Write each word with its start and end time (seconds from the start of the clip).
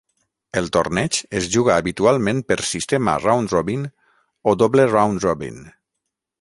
El 0.61 0.69
torneig 0.77 1.19
es 1.39 1.49
juga 1.55 1.75
habitualment 1.81 2.41
per 2.51 2.57
sistema 2.71 3.15
round-robin 3.27 3.87
o 4.53 4.57
doble 4.65 4.91
round-robin. 4.97 5.65